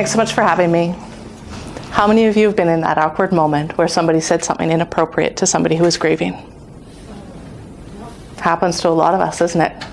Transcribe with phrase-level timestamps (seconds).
[0.00, 0.94] Thanks so much for having me.
[1.90, 5.36] How many of you have been in that awkward moment where somebody said something inappropriate
[5.36, 6.32] to somebody who is grieving?
[8.38, 9.84] Happens to a lot of us, isn't it?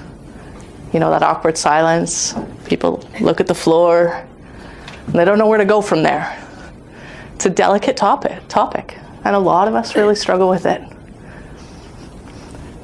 [0.93, 2.33] You know, that awkward silence.
[2.67, 4.25] People look at the floor
[5.07, 6.41] and they don't know where to go from there.
[7.35, 10.81] It's a delicate topic, topic, and a lot of us really struggle with it.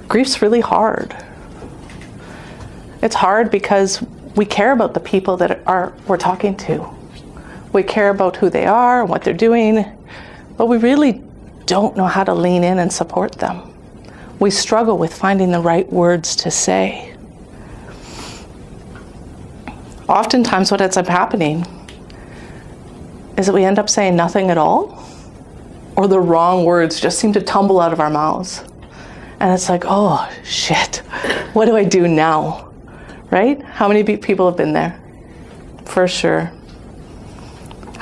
[0.10, 1.16] Grief's really hard.
[3.02, 4.04] It's hard because
[4.36, 6.94] we care about the people that are we're talking to.
[7.74, 9.84] We care about who they are and what they're doing,
[10.58, 11.24] but we really
[11.66, 13.74] don't know how to lean in and support them.
[14.40, 17.16] We struggle with finding the right words to say.
[20.08, 21.66] Oftentimes, what ends up happening
[23.38, 25.04] is that we end up saying nothing at all,
[25.96, 28.64] or the wrong words just seem to tumble out of our mouths.
[29.40, 30.98] And it's like, oh shit,
[31.54, 32.72] what do I do now?
[33.32, 33.62] Right?
[33.64, 35.02] How many people have been there?
[35.86, 36.52] For sure.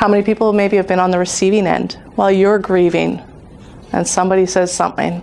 [0.02, 3.22] How many people maybe have been on the receiving end while you're grieving
[3.94, 5.22] and somebody says something?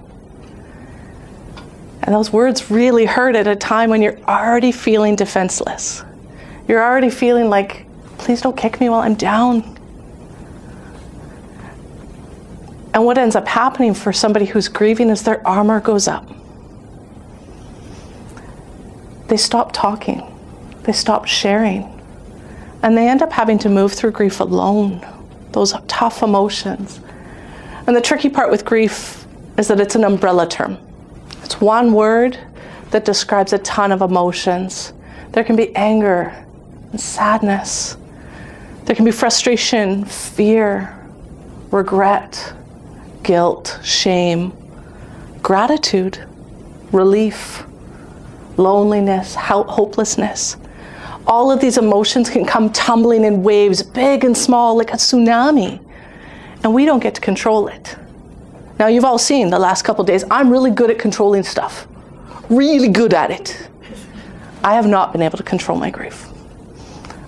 [2.04, 6.04] And those words really hurt at a time when you're already feeling defenseless.
[6.68, 7.86] You're already feeling like,
[8.18, 9.62] please don't kick me while I'm down.
[12.94, 16.30] And what ends up happening for somebody who's grieving is their armor goes up.
[19.26, 20.22] They stop talking,
[20.84, 21.97] they stop sharing,
[22.82, 25.04] and they end up having to move through grief alone,
[25.52, 27.00] those tough emotions.
[27.86, 29.26] And the tricky part with grief
[29.56, 30.78] is that it's an umbrella term.
[31.42, 32.38] It's one word
[32.90, 34.92] that describes a ton of emotions.
[35.32, 36.34] There can be anger
[36.92, 37.96] and sadness.
[38.84, 40.94] There can be frustration, fear,
[41.70, 42.54] regret,
[43.22, 44.52] guilt, shame,
[45.42, 46.24] gratitude,
[46.92, 47.64] relief,
[48.56, 50.56] loneliness, hopelessness.
[51.28, 55.78] All of these emotions can come tumbling in waves, big and small, like a tsunami,
[56.64, 57.96] and we don't get to control it.
[58.78, 61.86] Now, you've all seen the last couple days, I'm really good at controlling stuff,
[62.48, 63.68] really good at it.
[64.64, 66.26] I have not been able to control my grief.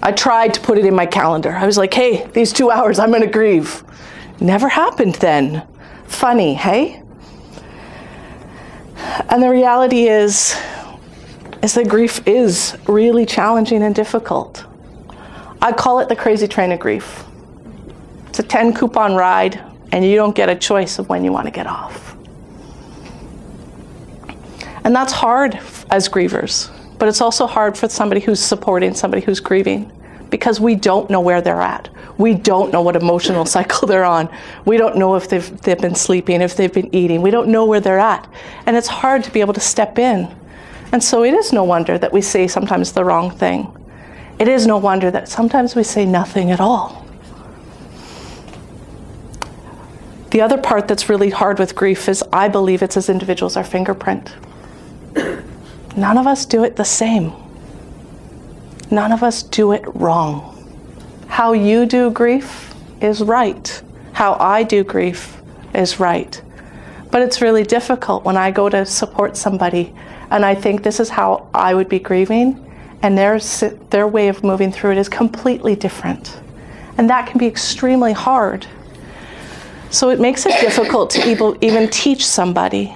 [0.02, 1.52] I tried to put it in my calendar.
[1.52, 3.84] I was like, hey, these two hours, I'm going to grieve.
[4.41, 5.66] Never happened then.
[6.06, 7.02] Funny, hey?
[9.28, 10.58] And the reality is,
[11.62, 14.65] is that grief is really challenging and difficult.
[15.62, 17.25] I call it the crazy train of grief.
[18.28, 19.60] It's a 10 coupon ride,
[19.93, 22.16] and you don't get a choice of when you want to get off.
[24.84, 25.59] And that's hard
[25.91, 29.93] as grievers, but it's also hard for somebody who's supporting somebody who's grieving
[30.31, 31.88] because we don't know where they're at.
[32.16, 34.34] We don't know what emotional cycle they're on.
[34.65, 37.20] We don't know if they've, they've been sleeping, if they've been eating.
[37.20, 38.32] We don't know where they're at.
[38.66, 40.34] And it's hard to be able to step in.
[40.92, 43.72] And so it is no wonder that we say sometimes the wrong thing.
[44.38, 47.06] It is no wonder that sometimes we say nothing at all.
[50.30, 53.64] The other part that's really hard with grief is I believe it's as individuals our
[53.64, 54.34] fingerprint.
[55.96, 57.32] None of us do it the same.
[58.90, 60.56] None of us do it wrong.
[61.26, 63.82] How you do grief is right.
[64.12, 65.40] How I do grief
[65.74, 66.40] is right.
[67.10, 69.94] But it's really difficult when I go to support somebody
[70.30, 72.66] and I think this is how I would be grieving,
[73.02, 73.38] and their,
[73.91, 76.41] their way of moving through it is completely different.
[76.98, 78.66] And that can be extremely hard.
[79.90, 82.94] So it makes it difficult to even teach somebody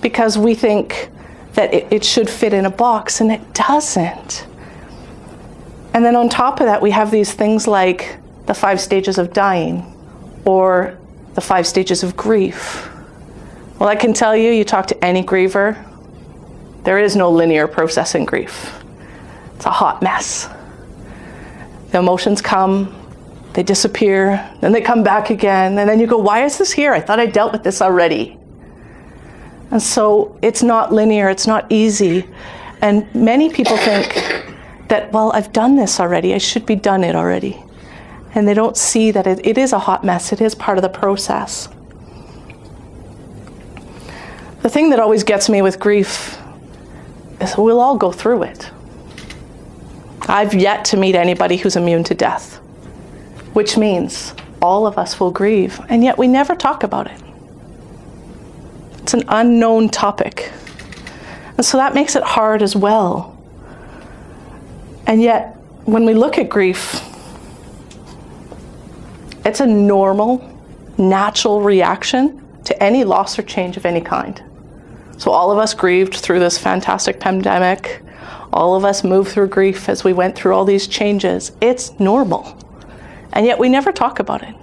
[0.00, 1.08] because we think
[1.54, 4.46] that it, it should fit in a box, and it doesn't.
[5.94, 9.32] And then on top of that, we have these things like the five stages of
[9.32, 9.84] dying
[10.44, 10.98] or
[11.34, 12.88] the five stages of grief.
[13.78, 15.84] Well, I can tell you, you talk to any griever,
[16.84, 18.82] there is no linear process in grief.
[19.56, 20.48] It's a hot mess.
[21.90, 22.96] The emotions come,
[23.52, 26.92] they disappear, then they come back again, and then you go, Why is this here?
[26.92, 28.38] I thought I dealt with this already.
[29.70, 32.26] And so it's not linear, it's not easy.
[32.80, 34.14] And many people think
[34.88, 37.62] that, well, I've done this already, I should be done it already.
[38.34, 40.82] And they don't see that it, it is a hot mess, it is part of
[40.82, 41.68] the process.
[44.62, 46.39] The thing that always gets me with grief
[47.40, 48.70] is we'll all go through it.
[50.22, 52.56] I've yet to meet anybody who's immune to death,
[53.52, 57.20] which means all of us will grieve, and yet we never talk about it.
[59.02, 60.52] It's an unknown topic.
[61.56, 63.40] And so that makes it hard as well
[65.10, 65.56] and yet,
[65.86, 67.02] when we look at grief,
[69.44, 70.56] it's a normal,
[70.98, 74.40] natural reaction to any loss or change of any kind.
[75.20, 78.00] So, all of us grieved through this fantastic pandemic.
[78.54, 81.52] All of us moved through grief as we went through all these changes.
[81.60, 82.56] It's normal.
[83.34, 84.54] And yet we never talk about it.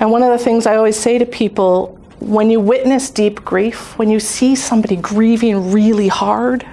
[0.00, 3.96] And one of the things I always say to people when you witness deep grief,
[3.96, 6.68] when you see somebody grieving really hard,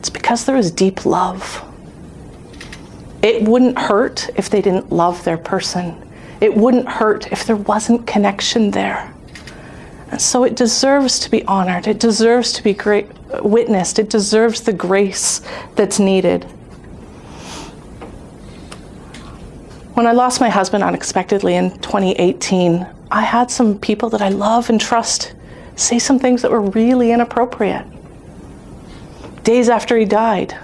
[0.00, 1.64] it's because there is deep love.
[3.22, 6.06] It wouldn't hurt if they didn't love their person.
[6.42, 9.14] It wouldn't hurt if there wasn't connection there.
[10.10, 11.86] And so it deserves to be honored.
[11.86, 13.08] It deserves to be great,
[13.42, 13.98] witnessed.
[13.98, 15.40] It deserves the grace
[15.74, 16.44] that's needed.
[19.94, 24.68] When I lost my husband unexpectedly in 2018, I had some people that I love
[24.68, 25.34] and trust
[25.74, 27.86] say some things that were really inappropriate.
[29.42, 30.56] Days after he died,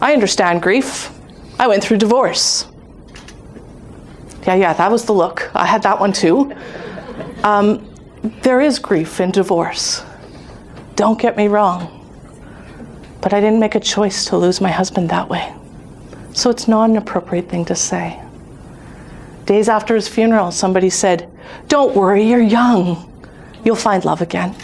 [0.00, 1.10] I understand grief.
[1.58, 2.66] I went through divorce.
[4.46, 5.50] Yeah, yeah, that was the look.
[5.54, 6.54] I had that one too.
[7.42, 7.93] Um,
[8.24, 10.02] there is grief in divorce.
[10.96, 11.90] Don't get me wrong.
[13.20, 15.54] But I didn't make a choice to lose my husband that way.
[16.32, 18.18] So it's not an appropriate thing to say.
[19.44, 21.30] Days after his funeral, somebody said,
[21.68, 23.10] Don't worry, you're young.
[23.62, 24.54] You'll find love again.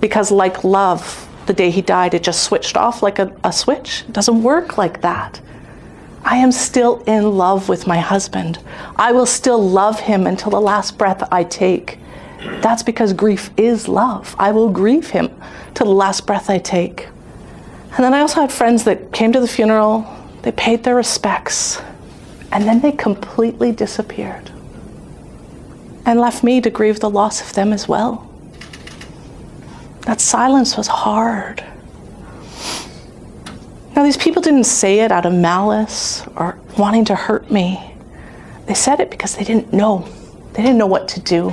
[0.00, 4.04] Because, like love, the day he died, it just switched off like a, a switch.
[4.06, 5.40] It doesn't work like that.
[6.26, 8.58] I am still in love with my husband.
[8.96, 12.00] I will still love him until the last breath I take.
[12.62, 14.34] That's because grief is love.
[14.36, 15.30] I will grieve him
[15.74, 17.06] till the last breath I take.
[17.92, 20.04] And then I also had friends that came to the funeral,
[20.42, 21.80] they paid their respects,
[22.50, 24.50] and then they completely disappeared
[26.04, 28.28] and left me to grieve the loss of them as well.
[30.02, 31.64] That silence was hard.
[34.06, 37.92] These people didn't say it out of malice or wanting to hurt me.
[38.66, 40.08] They said it because they didn't know.
[40.52, 41.52] They didn't know what to do.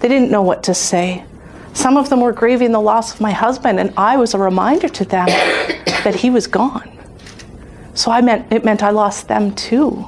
[0.00, 1.24] They didn't know what to say.
[1.72, 4.86] Some of them were grieving the loss of my husband, and I was a reminder
[4.90, 5.24] to them
[6.04, 6.94] that he was gone.
[7.94, 10.04] So I meant it meant I lost them too.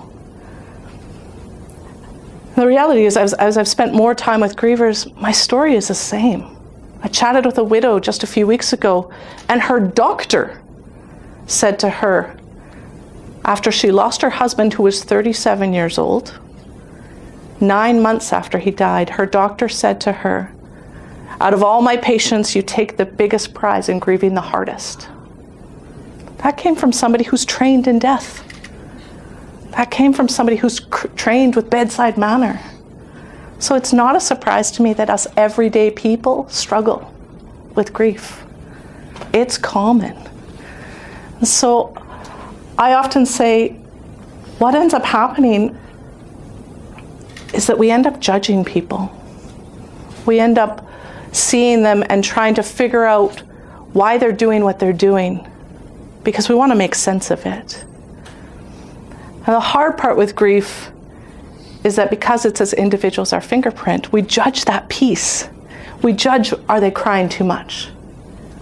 [2.56, 5.94] The reality is, as, as I've spent more time with grievers, my story is the
[5.94, 6.58] same.
[7.02, 9.10] I chatted with a widow just a few weeks ago,
[9.48, 10.60] and her doctor
[11.46, 12.36] said to her,
[13.46, 16.36] after she lost her husband, who was 37 years old,
[17.60, 20.52] nine months after he died, her doctor said to her,
[21.40, 25.08] Out of all my patients, you take the biggest prize in grieving the hardest.
[26.38, 28.42] That came from somebody who's trained in death.
[29.70, 32.60] That came from somebody who's cr- trained with bedside manner.
[33.60, 37.14] So it's not a surprise to me that us everyday people struggle
[37.76, 38.44] with grief.
[39.32, 40.16] It's common.
[41.42, 41.94] So
[42.78, 43.72] I often say,
[44.58, 45.78] what ends up happening
[47.54, 49.12] is that we end up judging people.
[50.26, 50.86] We end up
[51.32, 53.40] seeing them and trying to figure out
[53.92, 55.46] why they're doing what they're doing
[56.24, 57.84] because we want to make sense of it.
[59.46, 60.90] And the hard part with grief
[61.84, 65.48] is that because it's as individuals our fingerprint, we judge that piece.
[66.02, 67.90] We judge are they crying too much?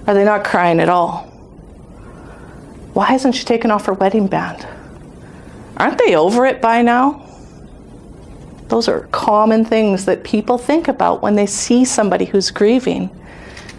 [0.07, 1.34] Are they not crying at all?
[2.95, 4.67] Why hasn't she taken off her wedding band?
[5.77, 7.29] Aren't they over it by now?
[8.69, 13.11] Those are common things that people think about when they see somebody who's grieving.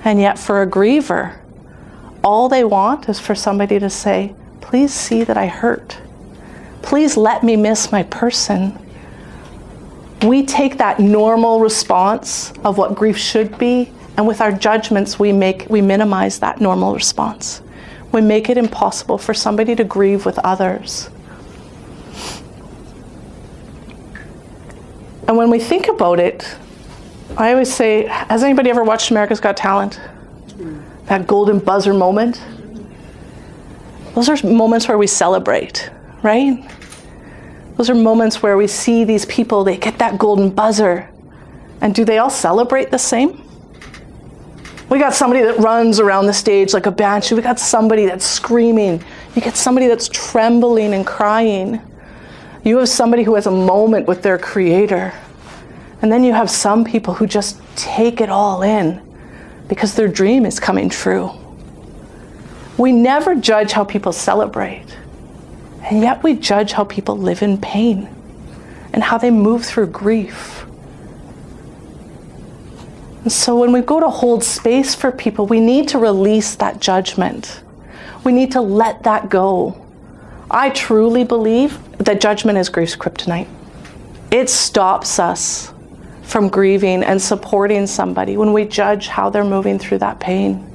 [0.03, 1.37] And yet, for a griever,
[2.23, 5.97] all they want is for somebody to say, Please see that I hurt.
[6.81, 8.77] Please let me miss my person.
[10.23, 15.31] We take that normal response of what grief should be, and with our judgments, we,
[15.31, 17.61] make, we minimize that normal response
[18.15, 21.09] we make it impossible for somebody to grieve with others.
[25.27, 26.55] And when we think about it,
[27.37, 29.95] I always say, has anybody ever watched America's Got Talent?
[29.95, 30.79] Hmm.
[31.07, 32.41] That golden buzzer moment?
[34.13, 35.91] Those are moments where we celebrate,
[36.23, 36.65] right?
[37.75, 41.09] Those are moments where we see these people, they get that golden buzzer.
[41.81, 43.44] And do they all celebrate the same?
[44.89, 47.35] We got somebody that runs around the stage like a banshee.
[47.35, 49.03] We got somebody that's screaming.
[49.35, 51.81] You get somebody that's trembling and crying.
[52.63, 55.13] You have somebody who has a moment with their creator.
[56.01, 59.01] And then you have some people who just take it all in
[59.67, 61.31] because their dream is coming true.
[62.77, 64.85] We never judge how people celebrate,
[65.83, 68.09] and yet we judge how people live in pain
[68.91, 70.65] and how they move through grief.
[73.27, 77.61] So when we go to hold space for people, we need to release that judgment.
[78.23, 79.81] We need to let that go.
[80.51, 83.47] I truly believe that judgment is grief's kryptonite.
[84.31, 85.73] It stops us
[86.21, 90.71] from grieving and supporting somebody when we judge how they're moving through that pain.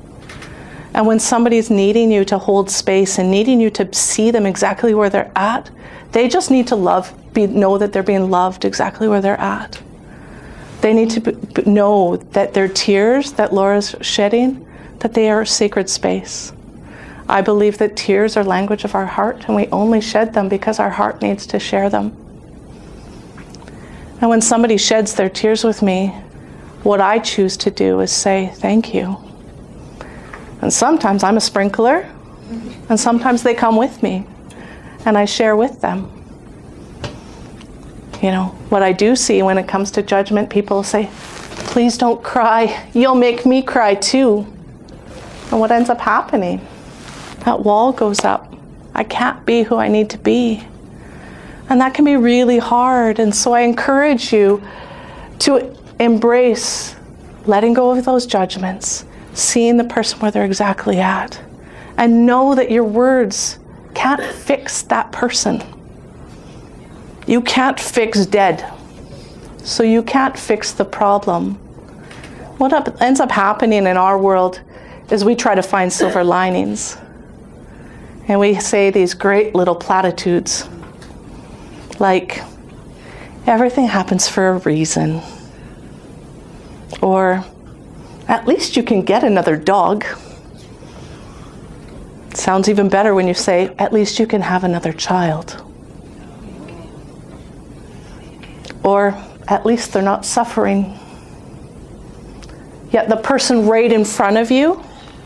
[0.93, 4.93] And when somebody's needing you to hold space and needing you to see them exactly
[4.93, 5.71] where they're at,
[6.13, 9.81] they just need to love, be, know that they're being loved exactly where they're at.
[10.81, 14.67] They need to be, know that their tears that Laura's shedding,
[15.01, 16.53] that they are a sacred space.
[17.29, 20.81] I believe that tears are language of our heart, and we only shed them because
[20.81, 22.17] our heart needs to share them.
[24.21, 26.09] And when somebody sheds their tears with me,
[26.83, 29.17] what I choose to do is say, Thank you.
[30.63, 32.11] And sometimes I'm a sprinkler,
[32.89, 34.27] and sometimes they come with me,
[35.05, 36.20] and I share with them.
[38.23, 42.23] You know, what I do see when it comes to judgment, people say, Please don't
[42.23, 42.89] cry.
[42.93, 44.47] You'll make me cry too.
[45.51, 46.61] And what ends up happening?
[47.45, 48.53] That wall goes up.
[48.95, 50.67] I can't be who I need to be.
[51.69, 53.19] And that can be really hard.
[53.19, 54.63] And so I encourage you
[55.41, 56.97] to embrace
[57.47, 61.41] letting go of those judgments, seeing the person where they're exactly at,
[61.97, 63.59] and know that your words
[63.95, 65.63] can't fix that person.
[67.31, 68.69] You can't fix dead.
[69.59, 71.55] So you can't fix the problem.
[72.59, 74.61] What up, ends up happening in our world
[75.13, 76.99] is we try to find silver linings.
[78.27, 80.69] And we say these great little platitudes
[82.01, 82.43] like,
[83.47, 85.21] everything happens for a reason.
[87.01, 87.45] Or,
[88.27, 90.05] at least you can get another dog.
[92.35, 95.65] Sounds even better when you say, at least you can have another child.
[98.83, 99.17] Or,
[99.49, 100.99] at least they're not suffering.
[102.93, 104.83] Yet the person right in front of you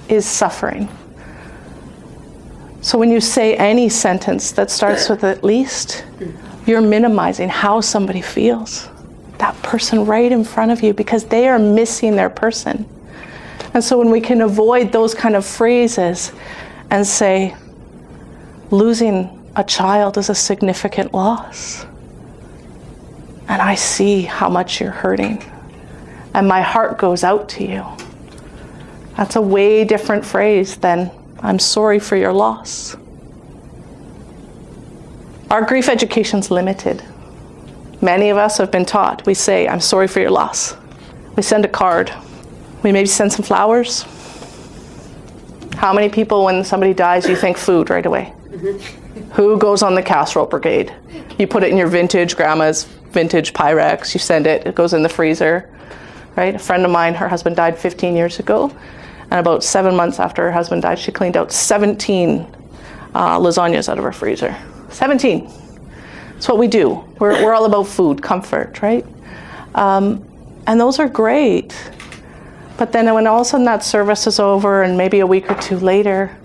[0.08, 0.88] is suffering.
[2.80, 6.04] So when you say any sentence that starts with at least,
[6.66, 8.88] you're minimizing how somebody feels.
[9.38, 12.86] That person right in front of you because they are missing their person.
[13.72, 16.32] And so when we can avoid those kind of phrases
[16.90, 17.56] and say,
[18.70, 21.86] losing a child is a significant loss.
[23.48, 25.44] And I see how much you're hurting.
[26.32, 27.84] And my heart goes out to you.
[29.16, 31.10] That's a way different phrase than,
[31.40, 32.96] I'm sorry for your loss.
[35.50, 37.04] Our grief education's limited.
[38.00, 40.76] Many of us have been taught, we say, I'm sorry for your loss.
[41.36, 42.12] We send a card.
[42.82, 44.04] We maybe send some flowers.
[45.76, 48.32] How many people, when somebody dies, you think food right away?
[48.48, 49.30] Mm-hmm.
[49.32, 50.92] Who goes on the casserole brigade?
[51.38, 55.02] You put it in your vintage grandma's vintage Pyrex, you send it, it goes in
[55.02, 55.70] the freezer,
[56.36, 56.54] right?
[56.54, 58.70] A friend of mine, her husband died 15 years ago,
[59.30, 62.46] and about seven months after her husband died, she cleaned out 17
[63.14, 64.54] uh, lasagnas out of her freezer.
[64.90, 65.50] 17.
[66.34, 67.04] That's what we do.
[67.18, 69.06] We're, we're all about food, comfort, right?
[69.74, 70.28] Um,
[70.66, 71.74] and those are great.
[72.76, 75.50] But then when all of a sudden that service is over and maybe a week
[75.50, 76.36] or two later,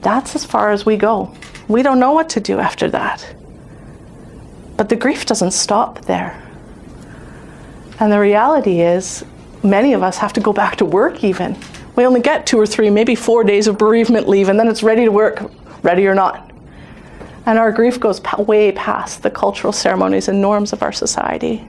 [0.00, 1.34] that's as far as we go.
[1.68, 3.34] We don't know what to do after that.
[4.76, 6.40] But the grief doesn't stop there.
[8.00, 9.24] And the reality is,
[9.62, 11.56] many of us have to go back to work even.
[11.96, 14.82] We only get two or three, maybe four days of bereavement leave, and then it's
[14.82, 15.50] ready to work,
[15.82, 16.50] ready or not.
[17.46, 21.68] And our grief goes way past the cultural ceremonies and norms of our society.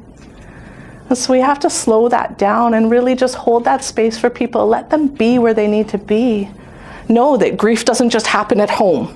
[1.10, 4.30] And so we have to slow that down and really just hold that space for
[4.30, 4.66] people.
[4.66, 6.50] Let them be where they need to be.
[7.08, 9.16] Know that grief doesn't just happen at home.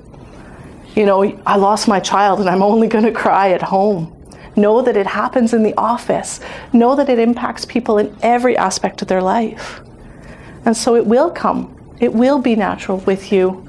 [0.95, 4.15] You know, I lost my child and I'm only going to cry at home.
[4.55, 6.39] Know that it happens in the office.
[6.73, 9.81] Know that it impacts people in every aspect of their life.
[10.65, 13.67] And so it will come, it will be natural with you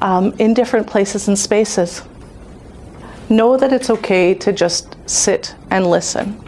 [0.00, 2.02] um, in different places and spaces
[3.30, 6.42] know that it's okay to just sit and listen.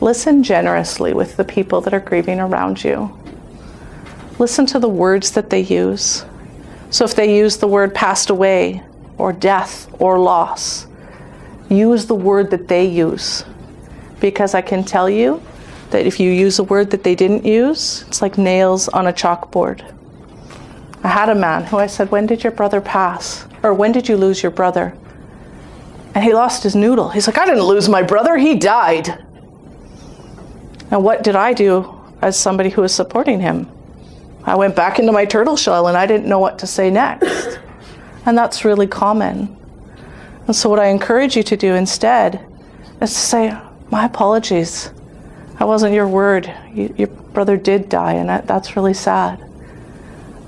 [0.00, 3.16] Listen generously with the people that are grieving around you.
[4.38, 6.24] Listen to the words that they use.
[6.92, 8.84] So if they use the word passed away,
[9.18, 10.86] or death, or loss,
[11.68, 13.44] use the word that they use.
[14.20, 15.42] Because I can tell you
[15.90, 19.12] that if you use a word that they didn't use, it's like nails on a
[19.12, 19.82] chalkboard.
[21.02, 23.44] I had a man who I said, When did your brother pass?
[23.64, 24.94] Or when did you lose your brother?
[26.14, 27.08] and he lost his noodle.
[27.08, 29.08] He's like, I didn't lose my brother, he died.
[30.90, 33.70] And what did I do as somebody who was supporting him?
[34.44, 37.58] I went back into my turtle shell and I didn't know what to say next.
[38.24, 39.56] And that's really common.
[40.46, 42.44] And so, what I encourage you to do instead
[43.00, 43.58] is to say,
[43.90, 44.90] My apologies.
[45.58, 46.52] That wasn't your word.
[46.72, 49.40] You, your brother did die, and that, that's really sad.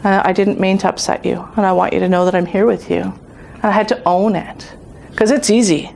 [0.03, 2.47] Uh, I didn't mean to upset you, and I want you to know that I'm
[2.47, 3.01] here with you.
[3.01, 4.75] And I had to own it.
[5.11, 5.93] Because it's easy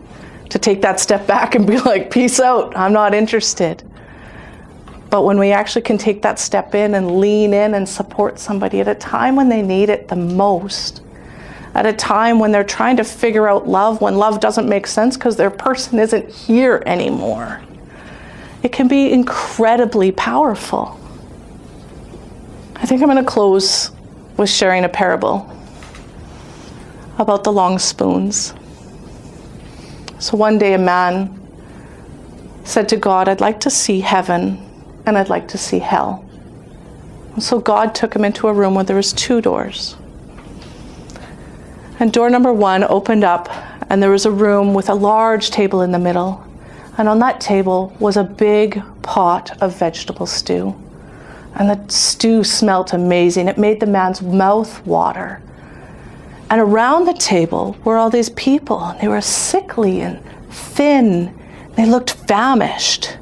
[0.51, 3.83] to take that step back and be like, peace out, I'm not interested.
[5.11, 8.81] But when we actually can take that step in and lean in and support somebody
[8.81, 11.03] at a time when they need it the most,
[11.75, 15.17] at a time when they're trying to figure out love when love doesn't make sense
[15.17, 17.63] because their person isn't here anymore,
[18.63, 21.01] it can be incredibly powerful.
[22.77, 23.91] I think I'm going to close
[24.37, 25.51] with sharing a parable
[27.19, 28.55] about the long spoons.
[30.19, 31.35] So one day a man
[32.65, 34.68] said to God, I'd like to see heaven
[35.09, 36.25] and I'd like to see hell.
[37.39, 39.97] So God took him into a room where there was two doors.
[41.99, 43.49] And door number one opened up,
[43.91, 46.45] and there was a room with a large table in the middle.
[46.99, 50.79] And on that table was a big pot of vegetable stew.
[51.55, 53.49] And the stew smelt amazing.
[53.49, 55.41] It made the man's mouth water.
[56.51, 58.95] And around the table were all these people.
[59.01, 61.35] They were sickly and thin.
[61.77, 63.17] They looked famished.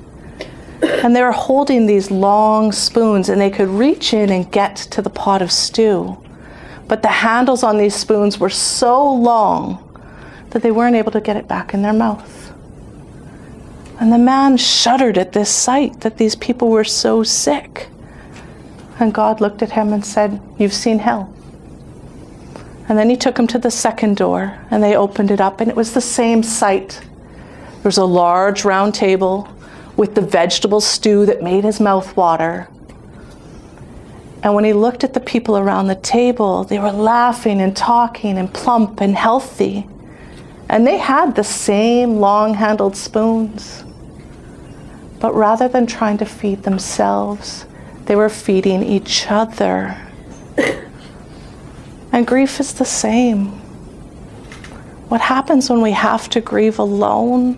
[0.82, 5.02] And they were holding these long spoons, and they could reach in and get to
[5.02, 6.16] the pot of stew.
[6.88, 9.82] But the handles on these spoons were so long
[10.50, 12.52] that they weren't able to get it back in their mouth.
[13.98, 17.88] And the man shuddered at this sight that these people were so sick.
[18.98, 21.32] And God looked at him and said, You've seen hell.
[22.88, 25.68] And then he took him to the second door, and they opened it up, and
[25.68, 27.00] it was the same sight.
[27.00, 29.48] There was a large round table
[29.96, 32.68] with the vegetable stew that made his mouth water.
[34.42, 38.38] And when he looked at the people around the table, they were laughing and talking
[38.38, 39.86] and plump and healthy.
[40.68, 43.84] And they had the same long handled spoons.
[45.20, 47.66] But rather than trying to feed themselves,
[48.04, 49.96] they were feeding each other.
[52.12, 53.46] and grief is the same.
[55.08, 57.56] What happens when we have to grieve alone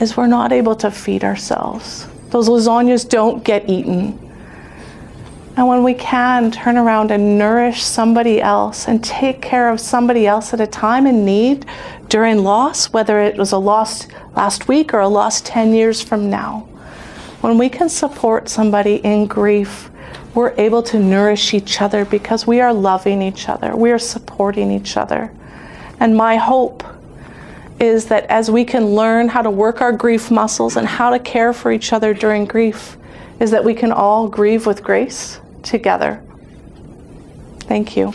[0.00, 2.06] is we're not able to feed ourselves.
[2.30, 4.18] Those lasagnas don't get eaten.
[5.56, 10.26] And when we can turn around and nourish somebody else and take care of somebody
[10.26, 11.66] else at a time in need
[12.08, 14.06] during loss, whether it was a loss
[14.36, 16.60] last week or a loss 10 years from now,
[17.40, 19.90] when we can support somebody in grief,
[20.34, 24.70] we're able to nourish each other because we are loving each other, we are supporting
[24.70, 25.32] each other.
[25.98, 26.84] And my hope
[27.80, 31.18] is that as we can learn how to work our grief muscles and how to
[31.18, 32.96] care for each other during grief,
[33.40, 36.22] is that we can all grieve with grace together.
[37.60, 38.14] Thank you.